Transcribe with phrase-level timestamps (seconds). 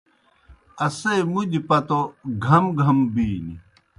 [0.85, 1.99] اسے مُدیْ پتو
[2.45, 3.55] گھم گھم بِینیْ۔